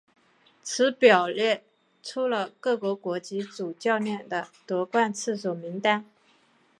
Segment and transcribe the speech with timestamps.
[0.63, 1.63] 此表列
[2.01, 6.03] 出了各个国籍主教练的夺冠次数名单。